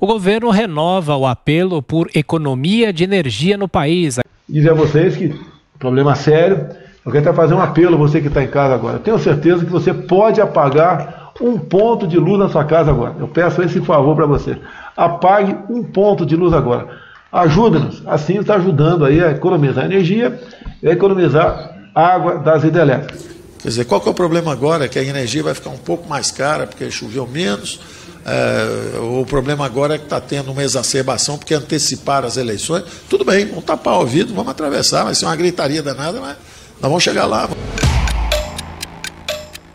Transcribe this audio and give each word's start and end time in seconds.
o 0.00 0.06
governo 0.06 0.50
renova 0.50 1.14
o 1.14 1.26
apelo 1.26 1.82
por 1.82 2.10
economia 2.14 2.92
de 2.92 3.04
energia 3.04 3.56
no 3.58 3.68
país. 3.68 4.18
Dizer 4.48 4.70
a 4.70 4.74
vocês 4.74 5.16
que 5.16 5.38
problema 5.78 6.14
sério. 6.14 6.66
Eu 7.04 7.12
quero 7.12 7.32
fazer 7.34 7.54
um 7.54 7.60
apelo 7.60 7.94
a 7.94 7.98
você 7.98 8.20
que 8.20 8.28
está 8.28 8.42
em 8.42 8.48
casa 8.48 8.74
agora. 8.74 8.96
Eu 8.96 9.00
tenho 9.00 9.18
certeza 9.18 9.64
que 9.64 9.70
você 9.70 9.92
pode 9.92 10.40
apagar 10.40 11.32
um 11.40 11.58
ponto 11.58 12.06
de 12.06 12.18
luz 12.18 12.38
na 12.38 12.48
sua 12.48 12.64
casa 12.64 12.90
agora. 12.90 13.14
Eu 13.18 13.28
peço 13.28 13.62
esse 13.62 13.80
favor 13.80 14.14
para 14.14 14.26
você. 14.26 14.58
Apague 14.96 15.56
um 15.70 15.82
ponto 15.82 16.26
de 16.26 16.36
luz 16.36 16.52
agora. 16.52 16.88
Ajuda-nos. 17.32 18.02
Assim 18.06 18.38
está 18.38 18.56
ajudando 18.56 19.04
aí 19.04 19.22
a 19.22 19.30
economizar 19.30 19.84
energia 19.84 20.38
e 20.82 20.88
a 20.88 20.92
economizar 20.92 21.74
água 21.94 22.38
das 22.38 22.64
hidrelétricas. 22.64 23.30
Quer 23.62 23.68
dizer, 23.68 23.84
qual 23.84 24.00
que 24.00 24.08
é 24.08 24.10
o 24.10 24.14
problema 24.14 24.52
agora? 24.52 24.88
Que 24.88 24.98
a 24.98 25.04
energia 25.04 25.42
vai 25.42 25.54
ficar 25.54 25.70
um 25.70 25.78
pouco 25.78 26.08
mais 26.08 26.30
cara 26.30 26.66
porque 26.66 26.90
choveu 26.90 27.26
menos. 27.26 27.80
É, 28.24 28.98
o 28.98 29.24
problema 29.24 29.64
agora 29.64 29.94
é 29.94 29.98
que 29.98 30.04
está 30.04 30.20
tendo 30.20 30.52
uma 30.52 30.62
exacerbação 30.62 31.38
porque 31.38 31.54
anteciparam 31.54 32.26
as 32.26 32.36
eleições. 32.36 32.84
Tudo 33.08 33.24
bem, 33.24 33.46
vamos 33.46 33.64
tapar 33.64 33.94
o 33.94 34.00
ouvido, 34.00 34.34
vamos 34.34 34.50
atravessar, 34.50 35.04
vai 35.04 35.14
ser 35.14 35.24
uma 35.24 35.36
gritaria 35.36 35.82
danada, 35.82 36.20
mas 36.20 36.36
nós 36.80 36.90
vamos 36.90 37.02
chegar 37.02 37.26
lá. 37.26 37.48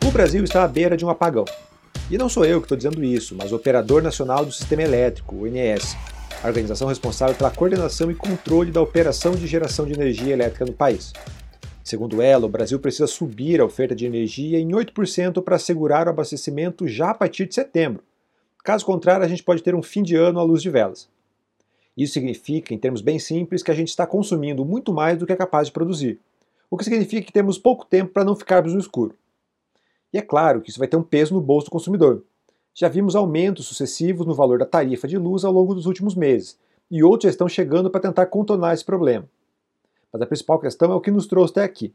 O 0.05 0.11
Brasil 0.11 0.43
está 0.43 0.63
à 0.63 0.67
beira 0.67 0.95
de 0.95 1.03
um 1.05 1.09
apagão. 1.09 1.45
E 2.09 2.17
não 2.17 2.29
sou 2.29 2.45
eu 2.45 2.61
que 2.61 2.65
estou 2.65 2.77
dizendo 2.77 3.03
isso, 3.03 3.35
mas 3.35 3.51
o 3.51 3.55
Operador 3.55 4.03
Nacional 4.03 4.45
do 4.45 4.51
Sistema 4.51 4.83
Elétrico, 4.83 5.35
o 5.35 5.47
INS, 5.47 5.97
a 6.43 6.47
organização 6.47 6.87
responsável 6.87 7.35
pela 7.35 7.49
coordenação 7.49 8.11
e 8.11 8.15
controle 8.15 8.71
da 8.71 8.79
operação 8.79 9.31
de 9.31 9.47
geração 9.47 9.87
de 9.87 9.93
energia 9.93 10.33
elétrica 10.33 10.65
no 10.65 10.73
país. 10.73 11.11
Segundo 11.83 12.21
ela, 12.21 12.45
o 12.45 12.49
Brasil 12.49 12.79
precisa 12.79 13.07
subir 13.07 13.59
a 13.59 13.65
oferta 13.65 13.95
de 13.95 14.05
energia 14.05 14.59
em 14.59 14.69
8% 14.69 15.43
para 15.43 15.55
assegurar 15.55 16.07
o 16.07 16.11
abastecimento 16.11 16.87
já 16.87 17.09
a 17.09 17.13
partir 17.13 17.47
de 17.47 17.55
setembro. 17.55 18.03
Caso 18.65 18.83
contrário, 18.83 19.23
a 19.23 19.27
gente 19.27 19.43
pode 19.43 19.61
ter 19.61 19.75
um 19.75 19.83
fim 19.83 20.01
de 20.01 20.15
ano 20.15 20.39
à 20.39 20.43
luz 20.43 20.59
de 20.59 20.71
velas. 20.71 21.07
Isso 21.95 22.13
significa, 22.13 22.73
em 22.73 22.79
termos 22.79 22.99
bem 22.99 23.19
simples, 23.19 23.61
que 23.61 23.69
a 23.69 23.75
gente 23.75 23.89
está 23.89 24.07
consumindo 24.07 24.65
muito 24.65 24.91
mais 24.91 25.19
do 25.19 25.25
que 25.27 25.31
é 25.31 25.35
capaz 25.35 25.67
de 25.67 25.71
produzir, 25.71 26.19
o 26.67 26.75
que 26.75 26.83
significa 26.83 27.27
que 27.27 27.31
temos 27.31 27.59
pouco 27.59 27.85
tempo 27.85 28.11
para 28.11 28.23
não 28.23 28.35
ficarmos 28.35 28.73
no 28.73 28.79
escuro. 28.79 29.13
E 30.11 30.17
é 30.17 30.21
claro 30.21 30.61
que 30.61 30.71
isso 30.71 30.79
vai 30.79 30.87
ter 30.87 30.97
um 30.97 31.03
peso 31.03 31.35
no 31.35 31.41
bolso 31.41 31.67
do 31.67 31.71
consumidor. 31.71 32.23
Já 32.73 32.89
vimos 32.89 33.15
aumentos 33.15 33.67
sucessivos 33.67 34.25
no 34.25 34.33
valor 34.33 34.57
da 34.57 34.65
tarifa 34.65 35.07
de 35.07 35.19
luz 35.19 35.45
ao 35.45 35.53
longo 35.53 35.75
dos 35.75 35.85
últimos 35.85 36.15
meses, 36.15 36.57
e 36.89 37.03
outros 37.03 37.25
já 37.25 37.29
estão 37.29 37.47
chegando 37.47 37.91
para 37.91 38.01
tentar 38.01 38.25
contornar 38.25 38.73
esse 38.73 38.83
problema. 38.83 39.29
Mas 40.11 40.23
a 40.23 40.25
principal 40.25 40.57
questão 40.57 40.91
é 40.91 40.95
o 40.95 41.01
que 41.01 41.11
nos 41.11 41.27
trouxe 41.27 41.51
até 41.51 41.63
aqui. 41.63 41.93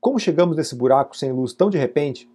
Como 0.00 0.18
chegamos 0.18 0.56
nesse 0.56 0.74
buraco 0.74 1.16
sem 1.16 1.30
luz 1.30 1.52
tão 1.52 1.70
de 1.70 1.78
repente? 1.78 2.28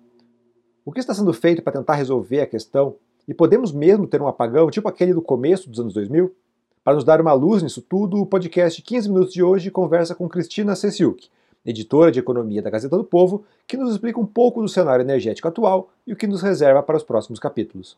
O 0.85 0.93
que 0.93 1.01
está 1.01 1.13
sendo 1.13 1.33
feito 1.33 1.61
para 1.61 1.73
tentar 1.73 1.95
resolver 1.95 2.39
a 2.39 2.47
questão? 2.47 2.95
E 3.29 3.33
podemos 3.35 3.71
mesmo 3.71 4.07
ter 4.07 4.19
um 4.19 4.27
apagão, 4.27 4.71
tipo 4.71 4.89
aquele 4.89 5.13
do 5.13 5.21
começo 5.21 5.69
dos 5.69 5.79
anos 5.79 5.93
2000? 5.93 6.35
Para 6.83 6.95
nos 6.95 7.03
dar 7.03 7.21
uma 7.21 7.31
luz 7.31 7.61
nisso 7.61 7.79
tudo, 7.79 8.19
o 8.19 8.25
podcast 8.25 8.81
15 8.81 9.07
Minutos 9.07 9.31
de 9.31 9.43
hoje 9.43 9.69
conversa 9.69 10.15
com 10.15 10.27
Cristina 10.27 10.75
Cessiuk, 10.75 11.29
editora 11.63 12.11
de 12.11 12.17
economia 12.17 12.59
da 12.59 12.71
Gazeta 12.71 12.97
do 12.97 13.03
Povo, 13.03 13.45
que 13.67 13.77
nos 13.77 13.91
explica 13.91 14.19
um 14.19 14.25
pouco 14.25 14.63
do 14.63 14.67
cenário 14.67 15.03
energético 15.03 15.47
atual 15.47 15.91
e 16.07 16.13
o 16.13 16.15
que 16.15 16.25
nos 16.25 16.41
reserva 16.41 16.81
para 16.81 16.97
os 16.97 17.03
próximos 17.03 17.39
capítulos. 17.39 17.95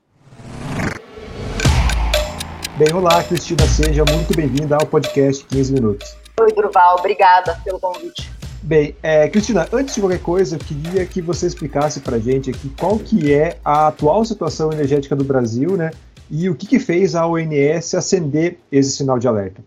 Bem, 2.77 2.93
olá, 2.93 3.23
Cristina, 3.23 3.65
seja 3.67 4.03
muito 4.11 4.35
bem-vinda 4.35 4.75
ao 4.75 4.85
podcast 4.85 5.45
15 5.45 5.71
Minutos. 5.71 6.17
Oi, 6.41 6.51
Durval, 6.51 6.97
obrigada 6.99 7.57
pelo 7.63 7.79
convite. 7.79 8.30
Bem, 8.71 8.95
é, 9.03 9.27
Cristina, 9.27 9.67
antes 9.73 9.95
de 9.95 9.99
qualquer 9.99 10.23
coisa, 10.23 10.55
eu 10.55 10.59
queria 10.59 11.05
que 11.05 11.21
você 11.21 11.45
explicasse 11.45 11.99
para 11.99 12.15
a 12.15 12.19
gente 12.19 12.49
aqui 12.49 12.73
qual 12.79 12.97
que 12.97 13.33
é 13.33 13.59
a 13.65 13.87
atual 13.87 14.23
situação 14.23 14.71
energética 14.71 15.13
do 15.13 15.25
Brasil, 15.25 15.75
né? 15.75 15.91
E 16.29 16.49
o 16.49 16.55
que, 16.55 16.65
que 16.65 16.79
fez 16.79 17.13
a 17.13 17.27
ONS 17.27 17.93
acender 17.93 18.61
esse 18.71 18.91
sinal 18.91 19.19
de 19.19 19.27
alerta? 19.27 19.61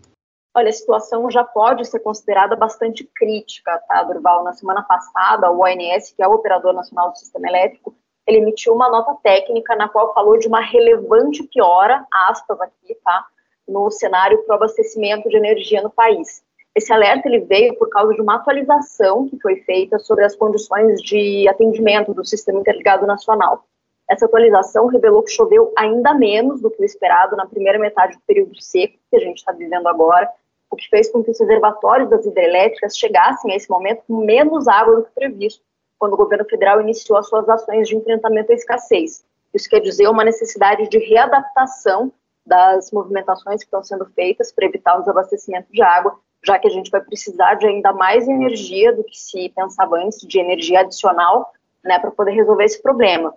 Olha, 0.57 0.69
a 0.69 0.73
situação 0.73 1.29
já 1.29 1.43
pode 1.43 1.85
ser 1.85 1.99
considerada 1.99 2.55
bastante 2.55 3.07
crítica, 3.15 3.79
tá, 3.87 4.01
Durval? 4.01 4.43
Na 4.43 4.53
semana 4.53 4.81
passada, 4.81 5.51
o 5.51 5.61
ONS, 5.61 6.11
que 6.17 6.23
é 6.23 6.27
o 6.27 6.33
Operador 6.33 6.73
Nacional 6.73 7.11
do 7.11 7.19
Sistema 7.19 7.47
Elétrico, 7.47 7.95
ele 8.25 8.39
emitiu 8.39 8.73
uma 8.73 8.89
nota 8.89 9.13
técnica 9.21 9.75
na 9.75 9.87
qual 9.87 10.15
falou 10.15 10.39
de 10.39 10.47
uma 10.47 10.61
relevante 10.61 11.43
piora, 11.43 12.03
aspas 12.11 12.59
aqui, 12.59 12.97
tá, 13.03 13.23
no 13.67 13.91
cenário 13.91 14.41
para 14.45 14.53
o 14.53 14.55
abastecimento 14.55 15.29
de 15.29 15.37
energia 15.37 15.83
no 15.83 15.91
país. 15.91 16.43
Esse 16.75 16.91
alerta 16.91 17.29
ele 17.29 17.39
veio 17.39 17.73
por 17.77 17.87
causa 17.89 18.13
de 18.13 18.21
uma 18.21 18.35
atualização 18.35 19.29
que 19.29 19.39
foi 19.39 19.61
feita 19.61 19.97
sobre 19.97 20.25
as 20.25 20.35
condições 20.35 21.01
de 21.01 21.47
atendimento 21.47 22.13
do 22.13 22.25
Sistema 22.25 22.59
Interligado 22.59 23.07
Nacional. 23.07 23.65
Essa 24.09 24.25
atualização 24.25 24.87
revelou 24.87 25.23
que 25.23 25.31
choveu 25.31 25.71
ainda 25.77 26.13
menos 26.13 26.61
do 26.61 26.69
que 26.69 26.81
o 26.81 26.85
esperado 26.85 27.37
na 27.37 27.45
primeira 27.45 27.79
metade 27.79 28.17
do 28.17 28.21
período 28.27 28.61
seco 28.61 28.97
que 29.09 29.15
a 29.15 29.19
gente 29.19 29.37
está 29.37 29.53
vivendo 29.53 29.87
agora, 29.87 30.29
o 30.69 30.75
que 30.75 30.89
fez 30.89 31.09
com 31.09 31.23
que 31.23 31.31
os 31.31 31.39
reservatórios 31.39 32.09
das 32.09 32.25
hidrelétricas 32.25 32.97
chegassem 32.97 33.53
a 33.53 33.55
esse 33.55 33.69
momento 33.69 34.03
com 34.05 34.17
menos 34.17 34.67
água 34.67 34.97
do 34.97 35.03
que 35.05 35.11
previsto, 35.15 35.63
quando 35.97 36.13
o 36.13 36.17
governo 36.17 36.43
federal 36.43 36.81
iniciou 36.81 37.17
as 37.17 37.29
suas 37.29 37.47
ações 37.47 37.87
de 37.87 37.95
enfrentamento 37.95 38.51
à 38.51 38.55
escassez. 38.55 39.23
Isso 39.53 39.69
quer 39.69 39.79
dizer 39.79 40.09
uma 40.09 40.25
necessidade 40.25 40.89
de 40.89 40.97
readaptação 40.99 42.11
das 42.45 42.91
movimentações 42.91 43.61
que 43.61 43.67
estão 43.67 43.81
sendo 43.81 44.05
feitas 44.07 44.51
para 44.51 44.65
evitar 44.65 44.97
o 44.97 44.99
desabastecimento 44.99 45.71
de 45.71 45.81
água 45.81 46.19
já 46.45 46.59
que 46.59 46.67
a 46.67 46.71
gente 46.71 46.91
vai 46.91 47.01
precisar 47.01 47.55
de 47.55 47.67
ainda 47.67 47.91
mais 47.91 48.27
energia 48.27 48.93
do 48.93 49.03
que 49.03 49.17
se 49.17 49.49
pensava 49.49 49.97
antes, 49.97 50.19
de 50.21 50.39
energia 50.39 50.81
adicional, 50.81 51.51
né, 51.83 51.99
para 51.99 52.11
poder 52.11 52.31
resolver 52.31 52.65
esse 52.65 52.81
problema. 52.81 53.33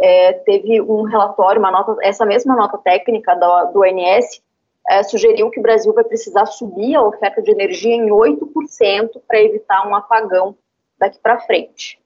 É, 0.00 0.32
teve 0.32 0.80
um 0.80 1.02
relatório, 1.02 1.60
uma 1.60 1.70
nota, 1.70 1.96
essa 2.02 2.24
mesma 2.24 2.54
nota 2.54 2.78
técnica 2.78 3.34
do, 3.34 3.80
ONS 3.80 4.42
é, 4.88 5.02
sugeriu 5.02 5.50
que 5.50 5.58
o 5.58 5.62
Brasil 5.62 5.92
vai 5.92 6.04
precisar 6.04 6.46
subir 6.46 6.94
a 6.94 7.02
oferta 7.02 7.42
de 7.42 7.50
energia 7.50 7.94
em 7.94 8.08
8% 8.08 9.20
para 9.26 9.40
evitar 9.40 9.86
um 9.86 9.94
apagão 9.94 10.56
daqui 10.98 11.18
para 11.20 11.40
frente. 11.40 12.00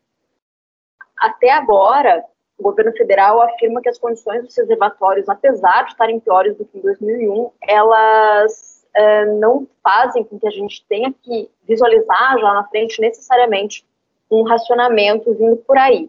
Até 1.18 1.50
agora, 1.50 2.24
o 2.58 2.62
governo 2.62 2.92
federal 2.92 3.42
afirma 3.42 3.80
que 3.80 3.88
as 3.88 3.98
condições 3.98 4.42
dos 4.42 4.56
reservatórios, 4.56 5.28
apesar 5.28 5.84
de 5.84 5.92
estarem 5.92 6.18
piores 6.18 6.56
do 6.56 6.64
que 6.64 6.78
em 6.78 6.80
2001, 6.80 7.50
elas 7.62 8.72
é, 8.94 9.26
não 9.26 9.66
fazem 9.82 10.25
com 10.25 10.38
que 10.38 10.47
a 10.47 10.50
gente 10.50 10.84
tenha 10.88 11.12
que 11.22 11.48
visualizar 11.66 12.38
já 12.38 12.53
na 12.53 12.64
frente 12.64 13.00
necessariamente 13.00 13.84
um 14.30 14.42
racionamento 14.42 15.34
vindo 15.34 15.56
por 15.56 15.76
aí. 15.76 16.08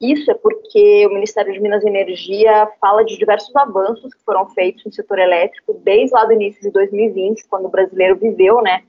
Isso 0.00 0.30
é 0.30 0.34
porque 0.34 1.06
o 1.06 1.14
Ministério 1.14 1.52
de 1.52 1.60
Minas 1.60 1.82
e 1.82 1.88
Energia 1.88 2.68
fala 2.80 3.04
de 3.04 3.16
diversos 3.16 3.54
avanços 3.54 4.12
que 4.12 4.22
foram 4.24 4.48
feitos 4.50 4.84
no 4.84 4.92
setor 4.92 5.18
elétrico 5.18 5.74
desde 5.82 6.14
lá 6.14 6.24
do 6.24 6.32
início 6.32 6.60
de 6.60 6.70
2020, 6.70 7.46
quando 7.48 7.66
o 7.66 7.70
brasileiro 7.70 8.16
viveu 8.16 8.60
né, 8.60 8.82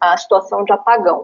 a 0.00 0.16
situação 0.16 0.64
de 0.64 0.72
apagão. 0.72 1.22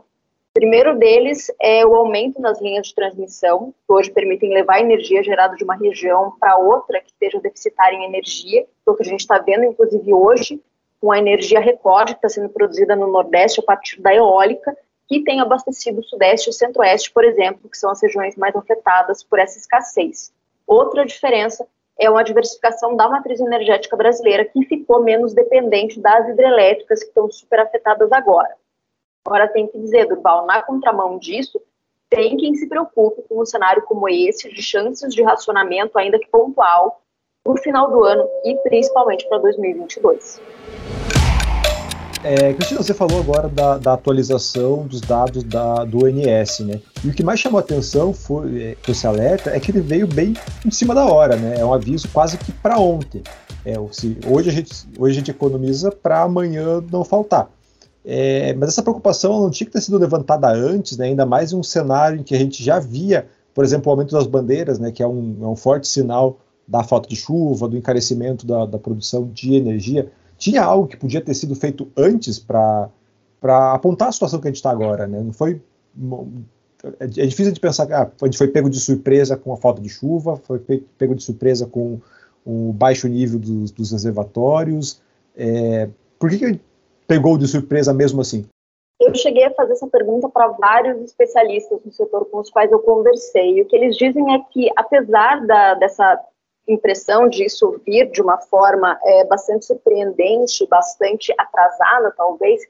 O 0.50 0.54
primeiro 0.54 0.98
deles 0.98 1.52
é 1.60 1.86
o 1.86 1.94
aumento 1.94 2.42
das 2.42 2.60
linhas 2.60 2.88
de 2.88 2.94
transmissão, 2.94 3.72
que 3.86 3.92
hoje 3.92 4.10
permitem 4.10 4.52
levar 4.52 4.80
energia 4.80 5.22
gerada 5.22 5.54
de 5.54 5.62
uma 5.62 5.76
região 5.76 6.32
para 6.40 6.56
outra 6.56 7.00
que 7.00 7.10
esteja 7.10 7.40
deficitária 7.40 7.96
em 7.96 8.04
energia, 8.04 8.62
é 8.62 8.90
o 8.90 8.94
que 8.94 9.02
a 9.02 9.06
gente 9.06 9.20
está 9.20 9.38
vendo, 9.38 9.64
inclusive 9.64 10.12
hoje, 10.12 10.60
com 11.00 11.12
a 11.12 11.18
energia 11.18 11.60
recorde 11.60 12.12
que 12.12 12.18
está 12.18 12.28
sendo 12.28 12.48
produzida 12.48 12.96
no 12.96 13.06
Nordeste 13.06 13.60
a 13.60 13.62
partir 13.62 14.00
da 14.00 14.14
eólica, 14.14 14.76
que 15.06 15.22
tem 15.22 15.40
abastecido 15.40 16.00
o 16.00 16.04
Sudeste 16.04 16.48
e 16.48 16.50
o 16.50 16.52
Centro-Oeste, 16.52 17.10
por 17.12 17.24
exemplo, 17.24 17.68
que 17.68 17.78
são 17.78 17.90
as 17.90 18.02
regiões 18.02 18.36
mais 18.36 18.54
afetadas 18.54 19.22
por 19.22 19.38
essa 19.38 19.58
escassez. 19.58 20.32
Outra 20.66 21.06
diferença 21.06 21.66
é 21.98 22.10
uma 22.10 22.22
diversificação 22.22 22.94
da 22.94 23.08
matriz 23.08 23.40
energética 23.40 23.96
brasileira, 23.96 24.44
que 24.44 24.64
ficou 24.66 25.02
menos 25.02 25.34
dependente 25.34 25.98
das 26.00 26.28
hidrelétricas, 26.28 27.00
que 27.00 27.08
estão 27.08 27.30
super 27.30 27.60
afetadas 27.60 28.12
agora. 28.12 28.54
Agora, 29.26 29.48
tem 29.48 29.66
que 29.66 29.78
dizer, 29.78 30.06
Durbal, 30.06 30.46
na 30.46 30.62
contramão 30.62 31.18
disso, 31.18 31.60
tem 32.08 32.36
quem 32.36 32.54
se 32.54 32.68
preocupe 32.68 33.22
com 33.28 33.42
um 33.42 33.46
cenário 33.46 33.82
como 33.82 34.08
esse, 34.08 34.48
de 34.52 34.62
chances 34.62 35.14
de 35.14 35.22
racionamento, 35.22 35.98
ainda 35.98 36.18
que 36.18 36.28
pontual, 36.28 37.02
no 37.44 37.56
final 37.56 37.90
do 37.90 38.04
ano 38.04 38.28
e 38.44 38.54
principalmente 38.58 39.28
para 39.28 39.38
2022. 39.38 40.40
É, 42.24 42.52
Cristina, 42.52 42.82
você 42.82 42.92
falou 42.92 43.20
agora 43.20 43.48
da, 43.48 43.78
da 43.78 43.92
atualização 43.92 44.86
dos 44.86 45.00
dados 45.00 45.44
da, 45.44 45.84
do 45.84 46.04
ONS, 46.04 46.60
né? 46.60 46.80
E 47.04 47.08
o 47.08 47.14
que 47.14 47.22
mais 47.22 47.38
chamou 47.38 47.58
a 47.58 47.62
atenção 47.62 48.12
foi, 48.12 48.62
é, 48.62 48.76
com 48.84 48.90
esse 48.90 49.06
alerta 49.06 49.50
é 49.50 49.60
que 49.60 49.70
ele 49.70 49.80
veio 49.80 50.06
bem 50.06 50.34
em 50.66 50.70
cima 50.70 50.94
da 50.94 51.06
hora, 51.06 51.36
né? 51.36 51.58
É 51.58 51.64
um 51.64 51.72
aviso 51.72 52.08
quase 52.08 52.36
que 52.36 52.50
para 52.50 52.78
ontem. 52.78 53.22
É, 53.64 53.74
se, 53.92 54.18
hoje, 54.26 54.50
a 54.50 54.52
gente, 54.52 54.74
hoje 54.98 55.12
a 55.14 55.18
gente 55.18 55.30
economiza 55.30 55.92
para 55.92 56.22
amanhã 56.22 56.82
não 56.90 57.04
faltar. 57.04 57.50
É, 58.04 58.52
mas 58.54 58.70
essa 58.70 58.82
preocupação 58.82 59.40
não 59.40 59.50
tinha 59.50 59.66
que 59.66 59.72
ter 59.72 59.80
sido 59.80 59.98
levantada 59.98 60.48
antes, 60.48 60.96
né? 60.96 61.06
ainda 61.06 61.24
mais 61.24 61.52
em 61.52 61.56
um 61.56 61.62
cenário 61.62 62.18
em 62.18 62.22
que 62.22 62.34
a 62.34 62.38
gente 62.38 62.64
já 62.64 62.80
via, 62.80 63.28
por 63.54 63.64
exemplo, 63.64 63.88
o 63.88 63.92
aumento 63.92 64.12
das 64.12 64.26
bandeiras, 64.26 64.78
né? 64.78 64.90
que 64.90 65.02
é 65.02 65.06
um, 65.06 65.36
é 65.42 65.46
um 65.46 65.56
forte 65.56 65.86
sinal 65.86 66.38
da 66.66 66.82
falta 66.82 67.08
de 67.08 67.16
chuva, 67.16 67.68
do 67.68 67.76
encarecimento 67.76 68.46
da, 68.46 68.66
da 68.66 68.78
produção 68.78 69.30
de 69.32 69.54
energia 69.54 70.10
tinha 70.38 70.62
algo 70.62 70.86
que 70.86 70.96
podia 70.96 71.20
ter 71.20 71.34
sido 71.34 71.54
feito 71.54 71.90
antes 71.96 72.38
para 72.38 72.88
apontar 73.74 74.08
a 74.08 74.12
situação 74.12 74.40
que 74.40 74.46
a 74.46 74.50
gente 74.50 74.56
está 74.56 74.70
agora, 74.70 75.06
né? 75.06 75.20
Não 75.20 75.32
foi 75.32 75.60
é, 77.00 77.04
é 77.04 77.26
difícil 77.26 77.52
de 77.52 77.60
pensar 77.60 77.86
que 77.86 77.92
ah, 77.92 78.10
a 78.20 78.24
gente 78.24 78.38
foi 78.38 78.48
pego 78.48 78.70
de 78.70 78.78
surpresa 78.78 79.36
com 79.36 79.52
a 79.52 79.56
falta 79.56 79.82
de 79.82 79.88
chuva, 79.88 80.36
foi 80.36 80.58
pego 80.96 81.14
de 81.14 81.22
surpresa 81.22 81.66
com 81.66 82.00
o 82.46 82.72
baixo 82.72 83.08
nível 83.08 83.38
dos, 83.38 83.70
dos 83.72 83.92
reservatórios? 83.92 85.02
É, 85.36 85.88
por 86.18 86.30
que, 86.30 86.38
que 86.38 86.60
pegou 87.06 87.36
de 87.36 87.48
surpresa 87.48 87.92
mesmo 87.92 88.20
assim? 88.20 88.46
Eu 89.00 89.14
cheguei 89.14 89.44
a 89.44 89.54
fazer 89.54 89.74
essa 89.74 89.86
pergunta 89.86 90.28
para 90.28 90.48
vários 90.48 91.00
especialistas 91.02 91.78
no 91.84 91.92
setor 91.92 92.24
com 92.26 92.40
os 92.40 92.50
quais 92.50 92.70
eu 92.72 92.80
conversei. 92.80 93.60
O 93.62 93.66
que 93.66 93.76
eles 93.76 93.96
dizem 93.96 94.34
é 94.34 94.40
que, 94.50 94.68
apesar 94.76 95.46
da, 95.46 95.74
dessa 95.74 96.20
impressão 96.68 97.28
de 97.28 97.44
isso 97.44 97.80
vir 97.84 98.10
de 98.10 98.20
uma 98.20 98.38
forma 98.38 98.98
é, 99.04 99.24
bastante 99.24 99.64
surpreendente, 99.64 100.66
bastante 100.66 101.32
atrasada, 101.38 102.12
talvez, 102.16 102.60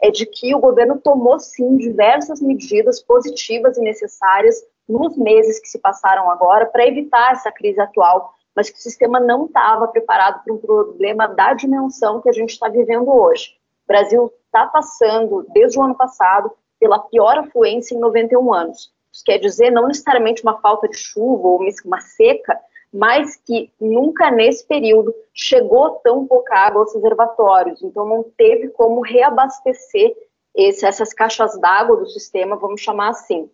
é 0.00 0.10
de 0.10 0.26
que 0.26 0.54
o 0.54 0.60
governo 0.60 0.98
tomou 0.98 1.38
sim 1.38 1.76
diversas 1.76 2.40
medidas 2.40 3.02
positivas 3.02 3.76
e 3.76 3.80
necessárias 3.80 4.56
nos 4.88 5.16
meses 5.16 5.60
que 5.60 5.68
se 5.68 5.78
passaram 5.78 6.30
agora 6.30 6.66
para 6.66 6.86
evitar 6.86 7.32
essa 7.32 7.50
crise 7.50 7.80
atual, 7.80 8.32
mas 8.54 8.70
que 8.70 8.78
o 8.78 8.82
sistema 8.82 9.20
não 9.20 9.46
estava 9.46 9.88
preparado 9.88 10.42
para 10.42 10.54
um 10.54 10.58
problema 10.58 11.26
da 11.26 11.52
dimensão 11.52 12.20
que 12.20 12.28
a 12.28 12.32
gente 12.32 12.50
está 12.50 12.68
vivendo 12.68 13.08
hoje. 13.08 13.56
O 13.84 13.88
Brasil 13.88 14.32
está 14.46 14.66
passando, 14.66 15.46
desde 15.52 15.78
o 15.78 15.82
ano 15.82 15.94
passado, 15.94 16.50
pela 16.80 16.98
pior 16.98 17.38
afluência 17.38 17.94
em 17.94 17.98
91 17.98 18.54
anos. 18.54 18.92
Isso 19.12 19.24
quer 19.24 19.38
dizer 19.38 19.70
não 19.70 19.88
necessariamente 19.88 20.42
uma 20.42 20.60
falta 20.60 20.88
de 20.88 20.96
chuva 20.96 21.48
ou 21.48 21.60
uma 21.84 22.00
seca, 22.00 22.58
mas 22.92 23.36
que 23.36 23.70
nunca 23.80 24.30
nesse 24.30 24.66
período 24.66 25.14
chegou 25.34 25.96
tão 26.02 26.26
pouca 26.26 26.54
água 26.54 26.82
aos 26.82 26.94
reservatórios, 26.94 27.82
então 27.82 28.06
não 28.06 28.22
teve 28.36 28.68
como 28.68 29.00
reabastecer 29.00 30.14
esse, 30.54 30.84
essas 30.84 31.12
caixas 31.12 31.58
d'água 31.60 31.96
do 31.96 32.06
sistema, 32.06 32.56
vamos 32.56 32.80
chamar 32.80 33.10
assim. 33.10 33.48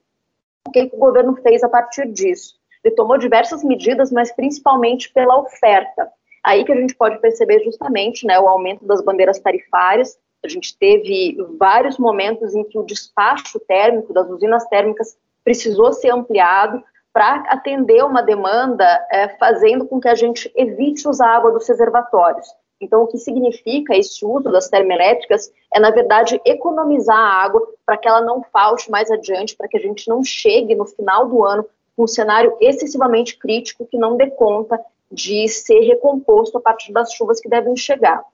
O 0.66 0.70
que, 0.70 0.90
o 0.92 0.98
governo 0.98 1.36
fez 1.36 1.62
a 1.62 1.69
partir 1.69 2.10
disso? 2.10 2.54
Ele 2.82 2.94
tomou 2.94 3.19
diversas 3.19 3.62
medidas, 3.62 4.10
mas 4.10 4.32
principalmente 4.32 5.12
pela 5.12 5.38
oferta. 5.38 6.10
Aí 6.42 6.64
que 6.64 6.72
a 6.72 6.76
gente 6.76 6.94
pode 6.94 7.19
perceber 7.20 7.62
justamente 7.64 8.26
né, 8.26 8.38
o 8.38 8.48
aumento 8.48 8.84
das 8.84 9.02
bandeiras 9.02 9.38
tarifárias. 9.38 10.19
A 10.44 10.48
gente 10.48 10.76
teve 10.78 11.37
vários 11.58 11.98
momentos 11.98 12.54
em 12.54 12.64
que 12.64 12.78
o 12.78 12.82
despacho 12.82 13.58
térmico 13.60 14.12
das 14.12 14.28
usinas 14.28 14.66
térmicas 14.66 15.16
precisou 15.42 15.92
ser 15.92 16.10
ampliado, 16.10 16.82
para 17.14 17.37
atender 17.49 18.05
uma 18.05 18.20
demanda, 18.20 18.84
é, 19.08 19.28
fazendo 19.38 19.87
com 19.87 20.00
que 20.00 20.08
a 20.08 20.16
gente 20.16 20.52
evite 20.56 21.08
usar 21.08 21.28
água 21.28 21.52
dos 21.52 21.69
reservatórios. 21.69 22.44
Então, 22.81 23.05
o 23.05 23.06
que 23.06 23.19
significa 23.19 23.96
esse 23.96 24.26
uso 24.26 24.50
das 24.50 24.69
termoelétricas 24.69 25.49
é, 25.72 25.78
na 25.78 25.93
verdade, 25.93 26.40
economizar 26.44 27.16
a 27.16 27.44
água 27.44 27.62
para 27.87 27.96
que 27.96 28.08
ela 28.08 28.20
não 28.20 28.43
falte 28.43 28.90
mais 28.90 29.12
adiante, 29.12 29.56
para 29.56 29.69
que 29.69 29.76
a 29.76 29.81
gente 29.81 30.08
não 30.08 30.25
chegue 30.25 30.75
no 30.75 30.84
final 30.84 31.28
do 31.28 31.44
ano 31.44 31.64
com 31.96 32.02
um 32.02 32.08
cenário 32.08 32.56
excessivamente 32.61 33.38
crítico 33.38 33.87
que 33.87 33.96
não 33.96 34.16
dê 34.16 34.28
conta 34.31 34.81
de 35.11 35.46
ser 35.46 35.81
recomposto 35.82 36.58
a 36.58 36.61
partir 36.61 36.93
das 36.93 37.12
chuvas 37.12 37.40
que 37.40 37.49
devem 37.49 37.76
chegar. 37.76 38.25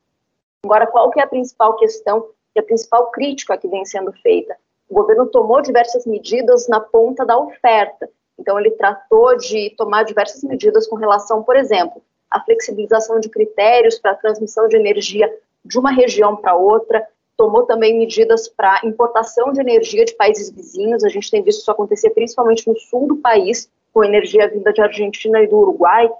Agora, 0.64 0.86
qual 0.86 1.10
que 1.10 1.20
é 1.20 1.22
a 1.22 1.28
principal 1.28 1.76
questão 1.76 2.30
e 2.56 2.60
a 2.60 2.62
principal 2.62 3.10
crítica 3.10 3.58
que 3.58 3.68
vem 3.68 3.84
sendo 3.84 4.10
feita? 4.22 4.56
O 4.88 4.94
governo 4.94 5.26
tomou 5.26 5.60
diversas 5.60 6.06
medidas 6.06 6.66
na 6.66 6.80
ponta 6.80 7.26
da 7.26 7.38
oferta, 7.38 8.08
então, 8.40 8.58
ele 8.58 8.70
tratou 8.70 9.36
de 9.36 9.70
tomar 9.76 10.02
diversas 10.04 10.42
medidas 10.42 10.86
com 10.86 10.96
relação, 10.96 11.42
por 11.42 11.56
exemplo, 11.56 12.02
à 12.30 12.40
flexibilização 12.40 13.20
de 13.20 13.28
critérios 13.28 13.98
para 13.98 14.12
a 14.12 14.16
transmissão 14.16 14.66
de 14.66 14.76
energia 14.76 15.30
de 15.62 15.78
uma 15.78 15.90
região 15.90 16.34
para 16.34 16.56
outra, 16.56 17.06
tomou 17.36 17.64
também 17.64 17.98
medidas 17.98 18.48
para 18.48 18.80
importação 18.84 19.52
de 19.52 19.60
energia 19.60 20.04
de 20.04 20.14
países 20.14 20.50
vizinhos. 20.50 21.04
A 21.04 21.08
gente 21.08 21.30
tem 21.30 21.42
visto 21.42 21.60
isso 21.60 21.70
acontecer 21.70 22.10
principalmente 22.10 22.66
no 22.66 22.76
sul 22.78 23.06
do 23.06 23.16
país, 23.16 23.70
com 23.92 24.02
energia 24.02 24.48
vinda 24.48 24.72
de 24.72 24.80
Argentina 24.80 25.42
e 25.42 25.46
do 25.46 25.58
Uruguai, 25.58 26.10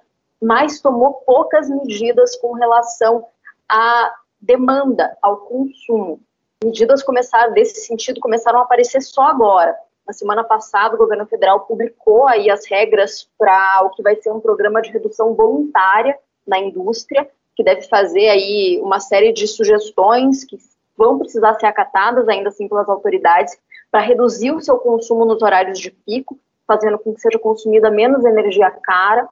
mas 0.43 0.81
tomou 0.81 1.15
poucas 1.27 1.71
medidas 1.71 2.37
com 2.37 2.53
relação 2.53 3.25
à 3.69 4.13
demanda, 4.41 5.17
ao 5.23 5.39
consumo. 5.39 6.21
Medidas 6.63 7.03
começaram, 7.03 7.55
desse 7.55 7.87
sentido, 7.87 8.21
começaram 8.21 8.59
a 8.59 8.63
aparecer 8.63 9.01
só 9.01 9.23
agora. 9.23 9.75
Na 10.07 10.13
semana 10.13 10.43
passada, 10.43 10.95
o 10.95 10.99
governo 10.99 11.27
federal 11.27 11.61
publicou 11.61 12.27
aí 12.27 12.51
as 12.51 12.67
regras 12.67 13.29
para 13.39 13.83
o 13.85 13.91
que 13.91 14.03
vai 14.03 14.17
ser 14.17 14.31
um 14.33 14.41
programa 14.41 14.83
de 14.83 14.91
redução 14.91 15.35
voluntária 15.35 16.19
na 16.47 16.59
indústria, 16.59 17.29
que 17.55 17.63
deve 17.63 17.83
fazer 17.83 18.29
aí 18.29 18.81
uma 18.83 18.99
série 18.99 19.33
de 19.33 19.47
sugestões 19.47 20.45
que 20.45 20.59
vão 20.97 21.19
precisar 21.19 21.55
ser 21.55 21.67
acatadas 21.67 22.29
ainda 22.29 22.49
assim 22.49 22.69
pelas 22.69 22.89
autoridades 22.89 23.57
para 23.91 24.01
reduzir 24.01 24.53
o 24.53 24.61
seu 24.61 24.79
consumo 24.79 25.25
nos 25.25 25.43
horários 25.43 25.79
de 25.79 25.91
pico, 25.91 26.39
fazendo 26.67 26.99
com 26.99 27.15
que 27.15 27.21
seja 27.21 27.39
consumida 27.39 27.91
menos 27.91 28.25
energia 28.25 28.71
cara. 28.71 29.29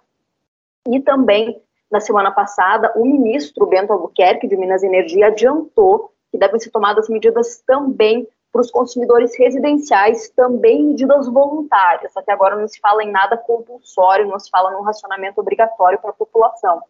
E 0.89 1.01
também, 1.01 1.61
na 1.91 2.01
semana 2.01 2.31
passada, 2.31 2.93
o 2.97 3.05
ministro 3.05 3.67
Bento 3.67 3.93
Albuquerque, 3.93 4.49
de 4.49 4.57
Minas 4.57 4.83
e 4.83 4.87
Energia, 4.87 5.29
adiantou 5.29 6.13
que 6.31 6.39
devem 6.39 6.59
ser 6.59 6.71
tomadas 6.71 7.09
medidas 7.09 7.63
também 7.67 8.27
para 8.59 8.63
os 8.63 8.73
consumidores 8.73 9.39
residenciais 9.39 10.31
também 10.31 10.83
medidas 10.83 11.29
voluntárias. 11.29 12.17
Até 12.17 12.33
agora 12.33 12.57
não 12.57 12.67
se 12.67 12.81
fala 12.81 13.05
em 13.05 13.11
nada 13.13 13.37
compulsório, 13.37 14.27
não 14.27 14.39
se 14.41 14.51
fala 14.51 14.73
num 14.73 14.83
racionamento 14.83 15.41
obrigatório 15.41 15.97
para 16.01 16.11
a 16.11 16.15
população. 16.15 16.83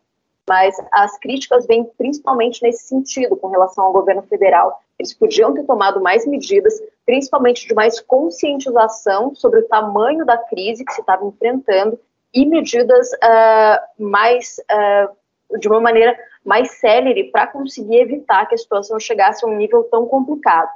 Mas 0.48 0.74
as 0.90 1.18
críticas 1.18 1.66
vêm 1.66 1.84
principalmente 1.84 2.62
nesse 2.62 2.84
sentido, 2.84 3.36
com 3.36 3.48
relação 3.48 3.84
ao 3.84 3.92
governo 3.92 4.22
federal. 4.22 4.80
Eles 4.98 5.12
podiam 5.12 5.52
ter 5.52 5.64
tomado 5.64 6.00
mais 6.00 6.26
medidas, 6.26 6.72
principalmente 7.04 7.68
de 7.68 7.74
mais 7.74 8.00
conscientização 8.00 9.34
sobre 9.34 9.60
o 9.60 9.68
tamanho 9.68 10.24
da 10.24 10.38
crise 10.38 10.86
que 10.86 10.92
se 10.94 11.02
estava 11.02 11.26
enfrentando 11.26 12.00
e 12.32 12.46
medidas 12.46 13.10
uh, 13.12 14.02
mais, 14.02 14.56
uh, 14.72 15.58
de 15.58 15.68
uma 15.68 15.80
maneira 15.80 16.16
mais 16.42 16.78
célere 16.78 17.24
para 17.24 17.46
conseguir 17.46 18.00
evitar 18.00 18.46
que 18.46 18.54
a 18.54 18.58
situação 18.58 18.98
chegasse 18.98 19.44
a 19.44 19.48
um 19.48 19.54
nível 19.54 19.84
tão 19.84 20.06
complicado. 20.06 20.70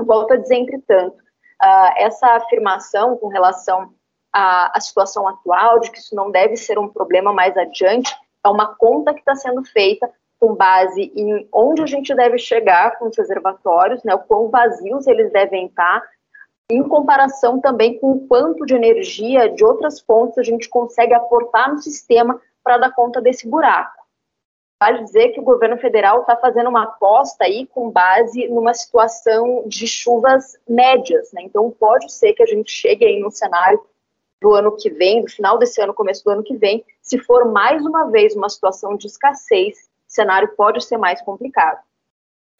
Volto 0.00 0.32
a 0.32 0.36
dizer, 0.36 0.56
entretanto, 0.56 1.16
uh, 1.16 1.92
essa 1.96 2.26
afirmação 2.28 3.16
com 3.16 3.28
relação 3.28 3.92
à, 4.32 4.76
à, 4.76 4.80
situação 4.80 5.28
atual, 5.28 5.80
de 5.80 5.90
que 5.90 5.98
isso 5.98 6.14
não 6.14 6.30
deve 6.30 6.56
ser 6.56 6.78
um 6.78 6.88
problema 6.88 7.32
mais 7.32 7.56
adiante, 7.56 8.14
é 8.44 8.48
uma 8.48 8.74
conta 8.74 9.12
que 9.12 9.20
está 9.20 9.34
sendo 9.34 9.62
feita 9.64 10.10
com 10.40 10.54
base 10.54 11.12
em 11.14 11.48
onde 11.52 11.82
a 11.82 11.86
gente 11.86 12.12
deve 12.14 12.36
chegar 12.38 12.98
com 12.98 13.06
os 13.06 13.16
reservatórios, 13.16 14.02
né, 14.02 14.14
o 14.14 14.18
quão 14.18 14.48
vazios 14.48 15.06
eles 15.06 15.30
devem 15.30 15.66
estar, 15.66 16.02
em 16.68 16.82
comparação 16.82 17.60
também 17.60 17.98
com 18.00 18.12
o 18.12 18.26
quanto 18.26 18.64
de 18.64 18.74
energia 18.74 19.48
de 19.50 19.64
outras 19.64 20.00
fontes 20.00 20.38
a 20.38 20.42
gente 20.42 20.68
consegue 20.68 21.14
aportar 21.14 21.70
no 21.70 21.78
sistema 21.78 22.40
para 22.64 22.78
dar 22.78 22.92
conta 22.92 23.20
desse 23.20 23.48
buraco 23.48 24.01
vale 24.82 25.04
dizer 25.04 25.28
que 25.28 25.38
o 25.38 25.44
governo 25.44 25.78
federal 25.78 26.22
está 26.22 26.36
fazendo 26.36 26.68
uma 26.68 26.82
aposta 26.82 27.44
aí 27.44 27.68
com 27.72 27.88
base 27.88 28.48
numa 28.48 28.74
situação 28.74 29.62
de 29.64 29.86
chuvas 29.86 30.56
médias, 30.68 31.32
né? 31.32 31.42
Então 31.44 31.70
pode 31.70 32.12
ser 32.12 32.32
que 32.32 32.42
a 32.42 32.46
gente 32.46 32.72
chegue 32.72 33.04
aí 33.04 33.20
no 33.20 33.30
cenário 33.30 33.80
do 34.40 34.52
ano 34.52 34.72
que 34.72 34.90
vem, 34.90 35.22
do 35.22 35.30
final 35.30 35.56
desse 35.56 35.80
ano, 35.80 35.94
começo 35.94 36.24
do 36.24 36.30
ano 36.30 36.42
que 36.42 36.56
vem, 36.56 36.84
se 37.00 37.16
for 37.16 37.44
mais 37.52 37.86
uma 37.86 38.10
vez 38.10 38.34
uma 38.34 38.48
situação 38.48 38.96
de 38.96 39.06
escassez, 39.06 39.88
o 40.08 40.12
cenário 40.12 40.48
pode 40.56 40.84
ser 40.84 40.96
mais 40.96 41.22
complicado. 41.22 41.78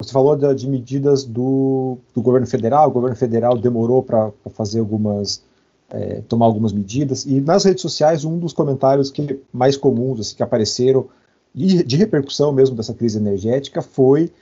Você 0.01 0.13
falou 0.13 0.37
de, 0.37 0.55
de 0.55 0.69
medidas 0.69 1.25
do, 1.25 1.99
do, 2.15 2.23
governo 2.23 2.47
federal, 2.47 2.89
o 2.89 2.93
governo 2.93 3.17
federal 3.17 3.59
demorou 3.59 4.01
para 4.01 4.31
fazer 4.55 4.79
algumas, 4.79 5.43
é, 5.91 6.21
tomar 6.29 6.47
algumas 6.47 6.73
medidas, 6.73 7.27
e 7.27 7.41
nas 7.41 7.65
redes 7.65 7.83
sociais, 7.83 8.25
um 8.25 8.39
dos 8.39 8.53
comentários 8.53 9.11
que 9.11 9.43
mais 9.53 9.77
comuns, 9.77 10.21
assim, 10.21 10.37
que 10.37 10.43
apareceram, 10.45 11.09
de, 11.55 11.83
de 11.83 11.97
repercussão 11.97 12.53
mesmo 12.53 12.77
dessa 12.77 12.95
crise 12.95 13.19
energética 13.19 13.83
foi 13.83 14.33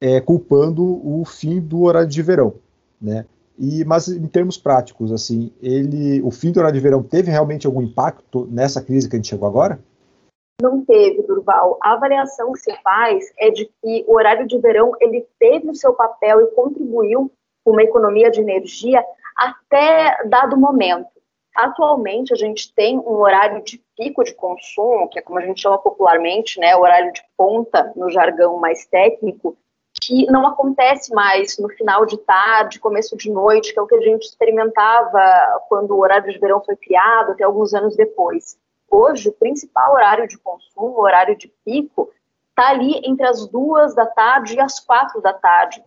é, 0.00 0.20
culpando 0.20 0.84
o 0.84 1.24
fim 1.24 1.60
do 1.60 1.82
horário 1.82 2.08
de 2.08 2.22
verão, 2.22 2.54
né? 3.00 3.26
E, 3.58 3.84
mas 3.84 4.06
em 4.06 4.26
termos 4.28 4.56
práticos, 4.56 5.10
assim, 5.10 5.52
ele, 5.60 6.22
o 6.22 6.30
fim 6.30 6.52
do 6.52 6.60
horário 6.60 6.76
de 6.76 6.82
verão 6.82 7.02
teve 7.02 7.28
realmente 7.28 7.66
algum 7.66 7.82
impacto 7.82 8.46
nessa 8.48 8.80
crise 8.80 9.08
que 9.08 9.16
a 9.16 9.18
gente 9.18 9.28
chegou 9.28 9.48
agora? 9.48 9.80
Não 10.62 10.84
teve, 10.84 11.22
Durval. 11.22 11.76
A 11.82 11.94
avaliação 11.94 12.52
que 12.52 12.60
se 12.60 12.72
faz 12.82 13.24
é 13.38 13.50
de 13.50 13.66
que 13.66 14.04
o 14.06 14.14
horário 14.14 14.46
de 14.46 14.58
verão 14.58 14.92
ele 15.00 15.26
teve 15.40 15.70
o 15.70 15.74
seu 15.74 15.92
papel 15.92 16.40
e 16.40 16.46
contribuiu 16.48 17.32
com 17.64 17.72
uma 17.72 17.82
economia 17.82 18.30
de 18.30 18.40
energia 18.40 19.04
até 19.36 20.24
dado 20.28 20.56
momento. 20.56 21.08
Atualmente, 21.58 22.32
a 22.32 22.36
gente 22.36 22.72
tem 22.72 23.00
um 23.00 23.16
horário 23.16 23.60
de 23.64 23.82
pico 23.96 24.22
de 24.22 24.32
consumo, 24.32 25.08
que 25.08 25.18
é 25.18 25.22
como 25.22 25.40
a 25.40 25.42
gente 25.42 25.60
chama 25.60 25.76
popularmente, 25.76 26.60
né, 26.60 26.76
horário 26.76 27.12
de 27.12 27.20
ponta, 27.36 27.92
no 27.96 28.08
jargão 28.10 28.58
mais 28.58 28.86
técnico, 28.86 29.58
que 30.00 30.24
não 30.26 30.46
acontece 30.46 31.12
mais 31.12 31.58
no 31.58 31.68
final 31.70 32.06
de 32.06 32.16
tarde, 32.18 32.78
começo 32.78 33.16
de 33.16 33.28
noite, 33.28 33.72
que 33.72 33.78
é 33.80 33.82
o 33.82 33.88
que 33.88 33.96
a 33.96 34.00
gente 34.00 34.22
experimentava 34.22 35.20
quando 35.68 35.90
o 35.96 35.98
horário 35.98 36.32
de 36.32 36.38
verão 36.38 36.62
foi 36.64 36.76
criado, 36.76 37.32
até 37.32 37.42
alguns 37.42 37.74
anos 37.74 37.96
depois. 37.96 38.56
Hoje, 38.88 39.28
o 39.28 39.32
principal 39.32 39.94
horário 39.94 40.28
de 40.28 40.38
consumo, 40.38 40.90
o 40.90 41.00
horário 41.00 41.36
de 41.36 41.48
pico, 41.64 42.08
está 42.50 42.68
ali 42.68 43.00
entre 43.02 43.26
as 43.26 43.48
duas 43.48 43.96
da 43.96 44.06
tarde 44.06 44.54
e 44.54 44.60
as 44.60 44.78
quatro 44.78 45.20
da 45.20 45.32
tarde. 45.32 45.82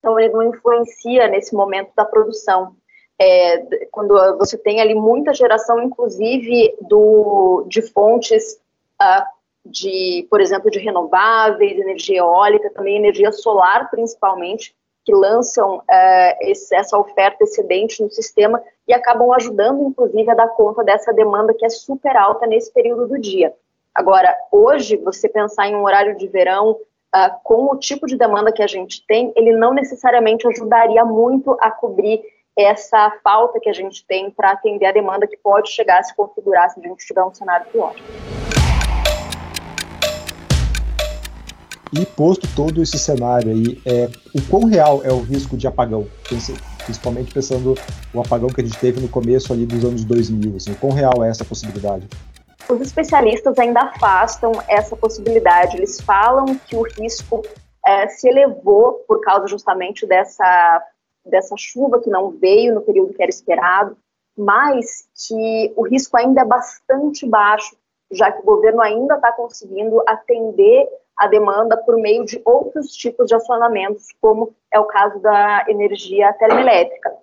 Então, 0.00 0.20
ele 0.20 0.34
não 0.34 0.42
influencia 0.42 1.28
nesse 1.28 1.54
momento 1.54 1.92
da 1.96 2.04
produção 2.04 2.76
é, 3.20 3.58
quando 3.90 4.14
você 4.38 4.56
tem 4.56 4.80
ali 4.80 4.94
muita 4.94 5.34
geração, 5.34 5.82
inclusive 5.82 6.76
do, 6.82 7.64
de 7.66 7.82
fontes 7.82 8.60
uh, 9.00 9.24
de, 9.64 10.26
por 10.30 10.40
exemplo, 10.40 10.70
de 10.70 10.78
renováveis, 10.78 11.78
energia 11.78 12.18
eólica, 12.18 12.70
também 12.70 12.96
energia 12.96 13.32
solar, 13.32 13.90
principalmente, 13.90 14.74
que 15.04 15.14
lançam 15.14 15.82
é, 15.90 16.50
esse, 16.50 16.74
essa 16.74 16.98
oferta 16.98 17.42
excedente 17.42 18.02
no 18.02 18.10
sistema 18.10 18.62
e 18.86 18.92
acabam 18.92 19.32
ajudando, 19.32 19.82
inclusive, 19.82 20.30
a 20.30 20.34
dar 20.34 20.48
conta 20.48 20.84
dessa 20.84 21.12
demanda 21.12 21.54
que 21.54 21.64
é 21.64 21.68
super 21.70 22.16
alta 22.16 22.46
nesse 22.46 22.72
período 22.72 23.08
do 23.08 23.18
dia. 23.18 23.54
Agora, 23.94 24.36
hoje, 24.52 24.96
você 24.96 25.28
pensar 25.28 25.66
em 25.66 25.74
um 25.74 25.82
horário 25.82 26.16
de 26.16 26.28
verão 26.28 26.72
uh, 26.72 27.30
com 27.42 27.72
o 27.72 27.78
tipo 27.78 28.06
de 28.06 28.16
demanda 28.16 28.52
que 28.52 28.62
a 28.62 28.66
gente 28.66 29.04
tem, 29.06 29.32
ele 29.34 29.56
não 29.56 29.72
necessariamente 29.72 30.46
ajudaria 30.46 31.04
muito 31.04 31.56
a 31.60 31.70
cobrir 31.70 32.22
essa 32.58 33.12
falta 33.22 33.60
que 33.60 33.68
a 33.68 33.72
gente 33.72 34.04
tem 34.04 34.32
para 34.32 34.50
atender 34.50 34.86
a 34.86 34.92
demanda 34.92 35.28
que 35.28 35.36
pode 35.36 35.70
chegar 35.70 36.00
a 36.00 36.02
se 36.02 36.14
configurar 36.16 36.68
se 36.70 36.80
a 36.80 36.82
gente 36.82 37.06
tiver 37.06 37.22
um 37.22 37.32
cenário 37.32 37.66
pior. 37.66 37.94
E 41.92 42.04
posto 42.04 42.46
todo 42.56 42.82
esse 42.82 42.98
cenário 42.98 43.50
aí, 43.50 43.80
é, 43.86 44.10
o 44.34 44.42
quão 44.50 44.64
real 44.64 45.02
é 45.04 45.12
o 45.12 45.20
risco 45.20 45.56
de 45.56 45.68
apagão? 45.68 46.06
Principalmente 46.84 47.32
pensando 47.32 47.74
o 48.12 48.20
apagão 48.20 48.48
que 48.48 48.60
a 48.60 48.64
gente 48.64 48.78
teve 48.78 49.00
no 49.00 49.08
começo 49.08 49.52
ali 49.52 49.64
dos 49.64 49.84
anos 49.84 50.04
2000, 50.04 50.56
assim, 50.56 50.72
o 50.72 50.76
quão 50.76 50.92
real 50.92 51.24
é 51.24 51.30
essa 51.30 51.44
possibilidade? 51.44 52.08
Os 52.68 52.80
especialistas 52.80 53.56
ainda 53.58 53.82
afastam 53.82 54.52
essa 54.68 54.96
possibilidade. 54.96 55.76
Eles 55.76 56.00
falam 56.00 56.58
que 56.66 56.76
o 56.76 56.82
risco 56.82 57.42
é, 57.86 58.08
se 58.08 58.28
elevou 58.28 59.04
por 59.06 59.20
causa 59.22 59.46
justamente 59.46 60.06
dessa, 60.06 60.82
dessa 61.28 61.54
chuva 61.56 62.00
que 62.00 62.10
não 62.10 62.30
veio 62.30 62.74
no 62.74 62.80
período 62.80 63.14
que 63.14 63.22
era 63.22 63.30
esperado, 63.30 63.96
mas 64.36 65.08
que 65.26 65.72
o 65.76 65.82
risco 65.82 66.16
ainda 66.16 66.42
é 66.42 66.44
bastante 66.44 67.26
baixo, 67.26 67.76
já 68.10 68.30
que 68.30 68.40
o 68.40 68.44
governo 68.44 68.80
ainda 68.80 69.16
está 69.16 69.32
conseguindo 69.32 70.02
atender 70.06 70.88
a 71.16 71.26
demanda 71.26 71.76
por 71.76 71.96
meio 71.96 72.24
de 72.24 72.40
outros 72.44 72.92
tipos 72.92 73.26
de 73.26 73.34
acionamentos, 73.34 74.06
como 74.20 74.54
é 74.72 74.78
o 74.78 74.84
caso 74.84 75.18
da 75.18 75.64
energia 75.68 76.32
termoelétrica. 76.34 77.16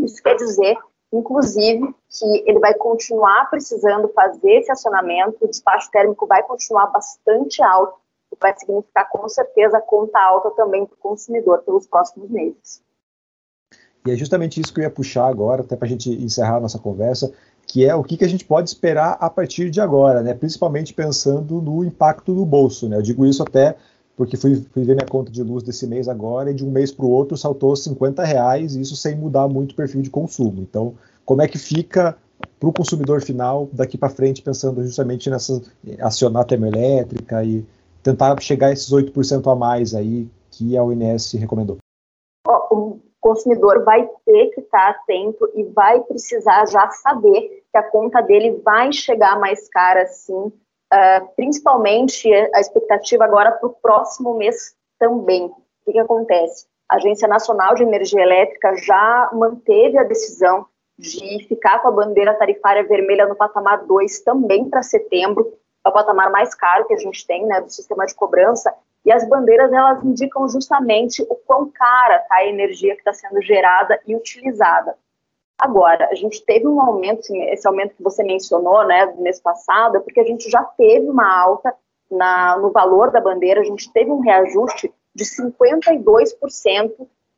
Isso 0.00 0.22
quer 0.22 0.36
dizer 0.36 0.78
inclusive 1.12 1.94
que 2.08 2.44
ele 2.46 2.58
vai 2.58 2.74
continuar 2.74 3.48
precisando 3.50 4.08
fazer 4.08 4.58
esse 4.58 4.70
acionamento, 4.70 5.38
o 5.40 5.48
despacho 5.48 5.90
térmico 5.90 6.26
vai 6.26 6.42
continuar 6.42 6.86
bastante 6.86 7.62
alto, 7.62 7.98
o 8.30 8.36
que 8.36 8.40
vai 8.40 8.54
significar 8.56 9.08
com 9.08 9.28
certeza 9.28 9.80
conta 9.80 10.20
alta 10.20 10.50
também 10.50 10.84
para 10.84 10.94
o 10.94 10.98
consumidor 10.98 11.62
pelos 11.62 11.86
próximos 11.86 12.30
meses. 12.30 12.82
E 14.06 14.10
é 14.10 14.16
justamente 14.16 14.60
isso 14.60 14.72
que 14.72 14.80
eu 14.80 14.84
ia 14.84 14.90
puxar 14.90 15.26
agora, 15.26 15.62
até 15.62 15.76
para 15.76 15.86
a 15.86 15.90
gente 15.90 16.10
encerrar 16.10 16.56
a 16.56 16.60
nossa 16.60 16.78
conversa, 16.78 17.32
que 17.66 17.84
é 17.84 17.94
o 17.94 18.02
que, 18.02 18.16
que 18.16 18.24
a 18.24 18.28
gente 18.28 18.44
pode 18.44 18.70
esperar 18.70 19.18
a 19.20 19.28
partir 19.28 19.70
de 19.70 19.80
agora, 19.80 20.22
né? 20.22 20.32
principalmente 20.32 20.94
pensando 20.94 21.60
no 21.60 21.84
impacto 21.84 22.32
no 22.32 22.46
bolso. 22.46 22.88
Né? 22.88 22.96
Eu 22.96 23.02
digo 23.02 23.26
isso 23.26 23.42
até 23.42 23.76
porque 24.16 24.36
fui, 24.36 24.56
fui, 24.72 24.82
ver 24.82 24.94
minha 24.94 25.06
conta 25.06 25.30
de 25.30 25.42
luz 25.42 25.62
desse 25.62 25.86
mês 25.86 26.08
agora 26.08 26.50
e 26.50 26.54
de 26.54 26.64
um 26.64 26.70
mês 26.70 26.90
para 26.90 27.04
o 27.04 27.10
outro 27.10 27.36
saltou 27.36 27.76
50 27.76 28.24
reais, 28.24 28.74
isso 28.74 28.96
sem 28.96 29.14
mudar 29.14 29.46
muito 29.46 29.72
o 29.72 29.74
perfil 29.76 30.02
de 30.02 30.10
consumo. 30.10 30.60
Então, 30.60 30.94
como 31.24 31.40
é 31.40 31.46
que 31.46 31.56
fica 31.56 32.16
para 32.58 32.68
o 32.68 32.72
consumidor 32.72 33.22
final 33.22 33.68
daqui 33.72 33.96
para 33.96 34.08
frente, 34.08 34.42
pensando 34.42 34.82
justamente 34.82 35.30
nessa 35.30 35.62
acionar 36.00 36.42
a 36.42 36.46
termoelétrica 36.46 37.44
e 37.44 37.64
tentar 38.02 38.40
chegar 38.40 38.68
a 38.68 38.72
esses 38.72 38.90
8% 38.90 39.52
a 39.52 39.54
mais 39.54 39.94
aí 39.94 40.28
que 40.50 40.76
a 40.76 40.82
ONS 40.82 41.34
recomendou? 41.34 41.78
Consumidor 43.28 43.84
vai 43.84 44.08
ter 44.24 44.46
que 44.50 44.60
estar 44.60 44.90
atento 44.90 45.50
e 45.54 45.64
vai 45.64 46.00
precisar 46.00 46.66
já 46.66 46.88
saber 46.90 47.62
que 47.70 47.76
a 47.76 47.82
conta 47.82 48.20
dele 48.22 48.60
vai 48.64 48.92
chegar 48.92 49.38
mais 49.38 49.68
cara 49.68 50.06
sim 50.06 50.52
uh, 50.92 51.28
principalmente 51.36 52.32
a 52.54 52.60
expectativa 52.60 53.24
agora 53.24 53.52
para 53.52 53.68
o 53.68 53.74
próximo 53.74 54.34
mês 54.36 54.74
também. 54.98 55.44
O 55.46 55.54
que, 55.84 55.92
que 55.92 55.98
acontece? 55.98 56.66
A 56.88 56.96
Agência 56.96 57.28
Nacional 57.28 57.74
de 57.74 57.82
Energia 57.82 58.22
Elétrica 58.22 58.74
já 58.76 59.30
manteve 59.32 59.98
a 59.98 60.04
decisão 60.04 60.66
de 60.98 61.46
ficar 61.46 61.80
com 61.80 61.88
a 61.88 61.92
bandeira 61.92 62.34
tarifária 62.34 62.82
vermelha 62.82 63.26
no 63.26 63.36
patamar 63.36 63.84
2 63.84 64.20
também 64.22 64.68
para 64.68 64.82
setembro, 64.82 65.52
é 65.84 65.88
o 65.88 65.92
patamar 65.92 66.30
mais 66.30 66.54
caro 66.54 66.86
que 66.86 66.94
a 66.94 66.98
gente 66.98 67.24
tem, 67.24 67.46
né, 67.46 67.60
do 67.60 67.70
sistema 67.70 68.04
de 68.04 68.14
cobrança, 68.14 68.74
e 69.08 69.12
as 69.12 69.26
bandeiras, 69.26 69.72
elas 69.72 70.04
indicam 70.04 70.46
justamente 70.50 71.22
o 71.22 71.34
quão 71.34 71.70
cara 71.70 72.16
está 72.16 72.34
a 72.34 72.46
energia 72.46 72.92
que 72.92 73.00
está 73.00 73.14
sendo 73.14 73.40
gerada 73.40 73.98
e 74.06 74.14
utilizada. 74.14 74.98
Agora, 75.58 76.10
a 76.10 76.14
gente 76.14 76.44
teve 76.44 76.68
um 76.68 76.78
aumento, 76.78 77.22
esse 77.34 77.66
aumento 77.66 77.94
que 77.94 78.02
você 78.02 78.22
mencionou, 78.22 78.86
né, 78.86 79.06
do 79.06 79.22
mês 79.22 79.40
passado, 79.40 79.96
é 79.96 80.00
porque 80.00 80.20
a 80.20 80.24
gente 80.24 80.50
já 80.50 80.62
teve 80.62 81.08
uma 81.08 81.26
alta 81.26 81.74
na, 82.10 82.58
no 82.58 82.70
valor 82.70 83.10
da 83.10 83.18
bandeira, 83.18 83.62
a 83.62 83.64
gente 83.64 83.90
teve 83.94 84.10
um 84.10 84.20
reajuste 84.20 84.92
de 85.14 85.24
52% 85.24 86.92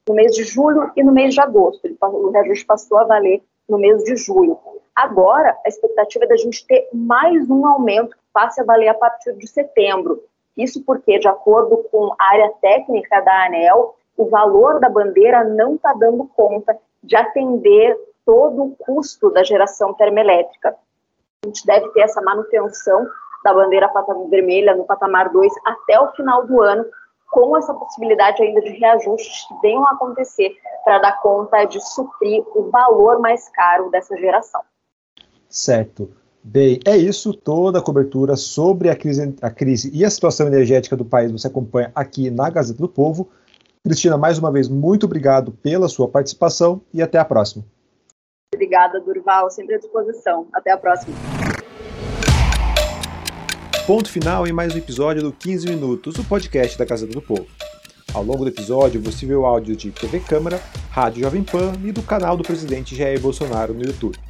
no 0.08 0.14
mês 0.16 0.34
de 0.34 0.42
julho 0.42 0.90
e 0.96 1.04
no 1.04 1.12
mês 1.12 1.34
de 1.34 1.40
agosto. 1.40 1.88
O 2.02 2.30
reajuste 2.30 2.66
passou 2.66 2.98
a 2.98 3.04
valer 3.04 3.44
no 3.68 3.78
mês 3.78 4.02
de 4.02 4.16
julho. 4.16 4.58
Agora, 4.92 5.56
a 5.64 5.68
expectativa 5.68 6.24
é 6.24 6.28
da 6.28 6.36
gente 6.36 6.66
ter 6.66 6.88
mais 6.92 7.48
um 7.48 7.64
aumento 7.64 8.16
que 8.16 8.22
passe 8.32 8.60
a 8.60 8.64
valer 8.64 8.88
a 8.88 8.94
partir 8.94 9.34
de 9.34 9.46
setembro. 9.46 10.20
Isso 10.62 10.82
porque, 10.84 11.18
de 11.18 11.28
acordo 11.28 11.78
com 11.90 12.14
a 12.18 12.24
área 12.32 12.52
técnica 12.60 13.20
da 13.20 13.46
ANEL, 13.46 13.94
o 14.16 14.28
valor 14.28 14.78
da 14.78 14.90
bandeira 14.90 15.42
não 15.44 15.76
está 15.76 15.94
dando 15.94 16.26
conta 16.36 16.76
de 17.02 17.16
atender 17.16 17.96
todo 18.26 18.64
o 18.64 18.76
custo 18.76 19.30
da 19.30 19.42
geração 19.42 19.94
termoelétrica. 19.94 20.76
A 21.42 21.46
gente 21.46 21.64
deve 21.64 21.88
ter 21.90 22.02
essa 22.02 22.20
manutenção 22.20 23.08
da 23.42 23.54
bandeira 23.54 23.90
vermelha 24.28 24.76
no 24.76 24.84
patamar 24.84 25.30
2 25.30 25.50
até 25.64 25.98
o 25.98 26.12
final 26.12 26.46
do 26.46 26.62
ano, 26.62 26.84
com 27.30 27.56
essa 27.56 27.72
possibilidade 27.72 28.42
ainda 28.42 28.60
de 28.60 28.70
reajustes 28.70 29.46
que 29.48 29.54
venham 29.62 29.86
a 29.86 29.92
acontecer 29.92 30.54
para 30.84 30.98
dar 30.98 31.20
conta 31.22 31.64
de 31.64 31.80
suprir 31.80 32.44
o 32.54 32.70
valor 32.70 33.20
mais 33.20 33.48
caro 33.48 33.88
dessa 33.88 34.16
geração. 34.16 34.60
Certo. 35.48 36.19
Bem, 36.42 36.80
é 36.86 36.96
isso, 36.96 37.34
toda 37.34 37.78
a 37.78 37.82
cobertura 37.82 38.34
sobre 38.34 38.88
a 38.88 38.96
crise, 38.96 39.34
a 39.42 39.50
crise 39.50 39.90
e 39.92 40.04
a 40.06 40.10
situação 40.10 40.46
energética 40.46 40.96
do 40.96 41.04
país 41.04 41.30
você 41.30 41.46
acompanha 41.46 41.92
aqui 41.94 42.30
na 42.30 42.48
Gazeta 42.48 42.80
do 42.80 42.88
Povo. 42.88 43.28
Cristina, 43.84 44.16
mais 44.16 44.38
uma 44.38 44.50
vez, 44.50 44.66
muito 44.66 45.04
obrigado 45.04 45.52
pela 45.52 45.86
sua 45.86 46.08
participação 46.08 46.80
e 46.94 47.02
até 47.02 47.18
a 47.18 47.26
próxima. 47.26 47.62
Obrigada, 48.54 49.00
Durval, 49.00 49.50
sempre 49.50 49.74
à 49.74 49.78
disposição. 49.78 50.46
Até 50.52 50.70
a 50.70 50.78
próxima. 50.78 51.14
Ponto 53.86 54.08
final 54.10 54.46
em 54.46 54.52
mais 54.52 54.74
um 54.74 54.78
episódio 54.78 55.22
do 55.22 55.32
15 55.32 55.68
Minutos, 55.68 56.16
o 56.16 56.24
podcast 56.24 56.78
da 56.78 56.86
Casa 56.86 57.06
do 57.06 57.20
Povo. 57.20 57.46
Ao 58.14 58.24
longo 58.24 58.44
do 58.44 58.50
episódio, 58.50 59.00
você 59.00 59.26
vê 59.26 59.34
o 59.34 59.44
áudio 59.44 59.76
de 59.76 59.90
TV 59.90 60.20
Câmara, 60.20 60.58
Rádio 60.90 61.22
Jovem 61.22 61.44
Pan 61.44 61.72
e 61.84 61.92
do 61.92 62.02
canal 62.02 62.36
do 62.36 62.42
presidente 62.42 62.96
Jair 62.96 63.20
Bolsonaro 63.20 63.74
no 63.74 63.82
YouTube. 63.82 64.29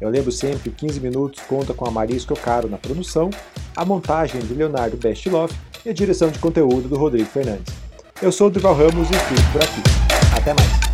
Eu 0.00 0.10
lembro 0.10 0.30
sempre 0.30 0.70
que 0.70 0.86
15 0.86 1.00
Minutos 1.00 1.42
conta 1.48 1.72
com 1.72 1.86
a 1.86 1.90
Marisco 1.90 2.38
Caro 2.38 2.68
na 2.68 2.76
produção, 2.76 3.30
a 3.74 3.84
montagem 3.84 4.40
de 4.40 4.54
Leonardo 4.54 4.96
Bestloff 4.96 5.54
e 5.84 5.90
a 5.90 5.92
direção 5.92 6.30
de 6.30 6.38
conteúdo 6.38 6.88
do 6.88 6.96
Rodrigo 6.96 7.28
Fernandes. 7.28 7.74
Eu 8.20 8.32
sou 8.32 8.48
o 8.48 8.50
Durval 8.50 8.74
Ramos 8.74 9.08
e 9.10 9.14
fico 9.14 9.52
por 9.52 9.62
aqui. 9.62 9.82
Até 10.36 10.54
mais! 10.54 10.85